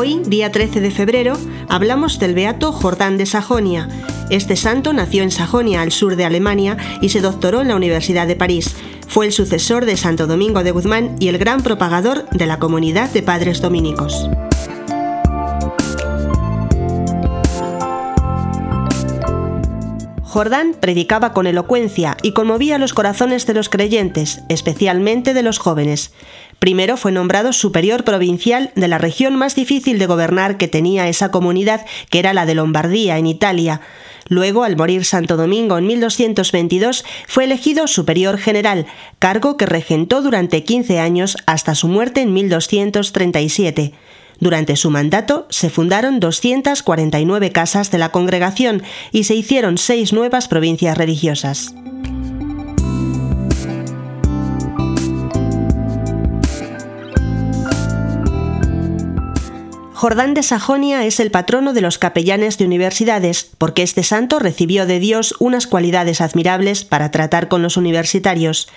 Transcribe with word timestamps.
día 0.00 0.50
13 0.50 0.80
de 0.80 0.90
febrero 0.90 1.36
hablamos 1.68 2.18
del 2.18 2.34
beato 2.34 2.72
Jordán 2.72 3.18
de 3.18 3.26
Sajonia. 3.26 3.86
Este 4.30 4.56
santo 4.56 4.94
nació 4.94 5.22
en 5.22 5.30
Sajonia, 5.30 5.82
al 5.82 5.92
sur 5.92 6.16
de 6.16 6.24
Alemania, 6.24 6.78
y 7.02 7.10
se 7.10 7.20
doctoró 7.20 7.60
en 7.60 7.68
la 7.68 7.76
Universidad 7.76 8.26
de 8.26 8.34
París. 8.34 8.76
Fue 9.08 9.26
el 9.26 9.32
sucesor 9.32 9.84
de 9.84 9.98
Santo 9.98 10.26
Domingo 10.26 10.62
de 10.62 10.70
Guzmán 10.70 11.16
y 11.20 11.28
el 11.28 11.36
gran 11.36 11.62
propagador 11.62 12.26
de 12.30 12.46
la 12.46 12.58
comunidad 12.58 13.10
de 13.10 13.22
padres 13.22 13.60
dominicos. 13.60 14.26
Jordán 20.30 20.76
predicaba 20.78 21.32
con 21.32 21.48
elocuencia 21.48 22.16
y 22.22 22.30
conmovía 22.30 22.78
los 22.78 22.94
corazones 22.94 23.48
de 23.48 23.54
los 23.54 23.68
creyentes, 23.68 24.42
especialmente 24.48 25.34
de 25.34 25.42
los 25.42 25.58
jóvenes. 25.58 26.12
Primero 26.60 26.96
fue 26.96 27.10
nombrado 27.10 27.52
superior 27.52 28.04
provincial 28.04 28.70
de 28.76 28.86
la 28.86 28.98
región 28.98 29.34
más 29.34 29.56
difícil 29.56 29.98
de 29.98 30.06
gobernar 30.06 30.56
que 30.56 30.68
tenía 30.68 31.08
esa 31.08 31.32
comunidad, 31.32 31.84
que 32.10 32.20
era 32.20 32.32
la 32.32 32.46
de 32.46 32.54
Lombardía, 32.54 33.18
en 33.18 33.26
Italia. 33.26 33.80
Luego, 34.28 34.62
al 34.62 34.76
morir 34.76 35.04
Santo 35.04 35.36
Domingo 35.36 35.78
en 35.78 35.88
1222, 35.88 37.04
fue 37.26 37.42
elegido 37.42 37.88
superior 37.88 38.38
general, 38.38 38.86
cargo 39.18 39.56
que 39.56 39.66
regentó 39.66 40.22
durante 40.22 40.62
15 40.62 41.00
años 41.00 41.38
hasta 41.46 41.74
su 41.74 41.88
muerte 41.88 42.20
en 42.20 42.32
1237. 42.32 43.94
Durante 44.40 44.76
su 44.76 44.90
mandato 44.90 45.46
se 45.50 45.70
fundaron 45.70 46.18
249 46.18 47.52
casas 47.52 47.90
de 47.90 47.98
la 47.98 48.10
congregación 48.10 48.82
y 49.12 49.24
se 49.24 49.34
hicieron 49.34 49.78
seis 49.78 50.12
nuevas 50.12 50.48
provincias 50.48 50.96
religiosas. 50.96 51.74
Jordán 60.00 60.32
de 60.32 60.42
Sajonia 60.42 61.04
es 61.04 61.20
el 61.20 61.30
patrono 61.30 61.74
de 61.74 61.82
los 61.82 61.98
capellanes 61.98 62.56
de 62.56 62.64
universidades, 62.64 63.50
porque 63.58 63.82
este 63.82 64.02
santo 64.02 64.38
recibió 64.38 64.86
de 64.86 64.98
Dios 64.98 65.34
unas 65.40 65.66
cualidades 65.66 66.22
admirables 66.22 66.84
para 66.84 67.10
tratar 67.10 67.48
con 67.48 67.60
los 67.60 67.76
universitarios. 67.76 68.70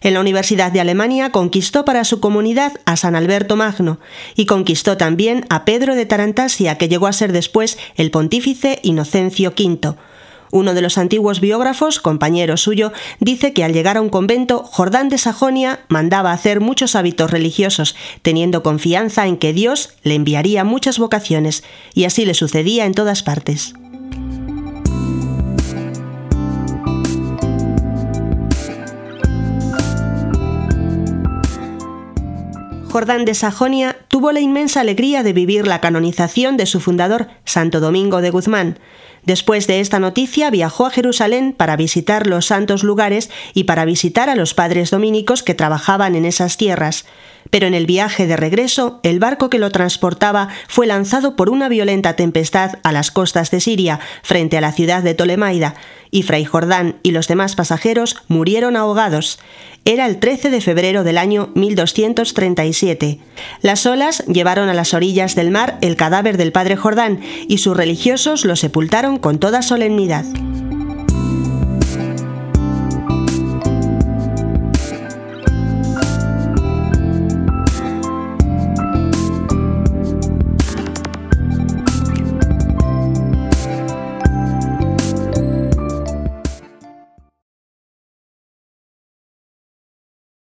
En 0.00 0.14
la 0.14 0.20
Universidad 0.20 0.72
de 0.72 0.80
Alemania 0.80 1.32
conquistó 1.32 1.84
para 1.84 2.04
su 2.04 2.18
comunidad 2.20 2.72
a 2.86 2.96
San 2.96 3.14
Alberto 3.14 3.56
Magno 3.56 3.98
y 4.36 4.46
conquistó 4.46 4.96
también 4.96 5.44
a 5.50 5.66
Pedro 5.66 5.94
de 5.94 6.06
Tarantasia, 6.06 6.78
que 6.78 6.88
llegó 6.88 7.08
a 7.08 7.12
ser 7.12 7.32
después 7.32 7.76
el 7.96 8.10
pontífice 8.10 8.78
Inocencio 8.82 9.50
V. 9.50 9.96
Uno 10.50 10.74
de 10.74 10.82
los 10.82 10.98
antiguos 10.98 11.40
biógrafos, 11.40 12.00
compañero 12.00 12.56
suyo, 12.56 12.92
dice 13.20 13.52
que 13.52 13.64
al 13.64 13.72
llegar 13.72 13.96
a 13.96 14.00
un 14.00 14.08
convento, 14.08 14.64
Jordán 14.64 15.08
de 15.08 15.18
Sajonia 15.18 15.80
mandaba 15.88 16.32
hacer 16.32 16.60
muchos 16.60 16.96
hábitos 16.96 17.30
religiosos, 17.30 17.96
teniendo 18.22 18.62
confianza 18.62 19.26
en 19.26 19.36
que 19.36 19.52
Dios 19.52 19.94
le 20.02 20.14
enviaría 20.14 20.64
muchas 20.64 20.98
vocaciones, 20.98 21.62
y 21.94 22.04
así 22.04 22.24
le 22.24 22.34
sucedía 22.34 22.84
en 22.86 22.94
todas 22.94 23.22
partes. 23.22 23.74
Jordán 32.90 33.24
de 33.24 33.34
Sajonia 33.34 33.96
tuvo 34.08 34.32
la 34.32 34.40
inmensa 34.40 34.80
alegría 34.80 35.22
de 35.22 35.32
vivir 35.32 35.68
la 35.68 35.80
canonización 35.80 36.56
de 36.56 36.66
su 36.66 36.80
fundador, 36.80 37.28
Santo 37.44 37.78
Domingo 37.78 38.20
de 38.20 38.30
Guzmán. 38.30 38.80
Después 39.24 39.68
de 39.68 39.78
esta 39.78 40.00
noticia 40.00 40.50
viajó 40.50 40.86
a 40.86 40.90
Jerusalén 40.90 41.54
para 41.56 41.76
visitar 41.76 42.26
los 42.26 42.46
santos 42.46 42.82
lugares 42.82 43.30
y 43.54 43.64
para 43.64 43.84
visitar 43.84 44.28
a 44.28 44.34
los 44.34 44.54
padres 44.54 44.90
dominicos 44.90 45.44
que 45.44 45.54
trabajaban 45.54 46.16
en 46.16 46.24
esas 46.24 46.56
tierras. 46.56 47.04
Pero 47.50 47.66
en 47.66 47.74
el 47.74 47.86
viaje 47.86 48.26
de 48.26 48.36
regreso, 48.36 49.00
el 49.02 49.18
barco 49.18 49.50
que 49.50 49.58
lo 49.58 49.70
transportaba 49.70 50.48
fue 50.68 50.86
lanzado 50.86 51.36
por 51.36 51.50
una 51.50 51.68
violenta 51.68 52.14
tempestad 52.14 52.78
a 52.82 52.92
las 52.92 53.10
costas 53.10 53.50
de 53.50 53.60
Siria, 53.60 54.00
frente 54.22 54.56
a 54.56 54.60
la 54.60 54.72
ciudad 54.72 55.02
de 55.02 55.14
Tolemaida, 55.14 55.74
y 56.10 56.22
Fray 56.22 56.44
Jordán 56.44 56.96
y 57.02 57.12
los 57.12 57.28
demás 57.28 57.54
pasajeros 57.54 58.16
murieron 58.28 58.76
ahogados. 58.76 59.38
Era 59.84 60.06
el 60.06 60.18
13 60.18 60.50
de 60.50 60.60
febrero 60.60 61.04
del 61.04 61.18
año 61.18 61.50
1237. 61.54 63.20
Las 63.62 63.86
olas 63.86 64.24
llevaron 64.26 64.68
a 64.68 64.74
las 64.74 64.92
orillas 64.92 65.34
del 65.34 65.50
mar 65.50 65.78
el 65.80 65.96
cadáver 65.96 66.36
del 66.36 66.52
padre 66.52 66.76
Jordán 66.76 67.20
y 67.48 67.58
sus 67.58 67.76
religiosos 67.76 68.44
lo 68.44 68.56
sepultaron 68.56 69.18
con 69.18 69.38
toda 69.38 69.62
solemnidad. 69.62 70.24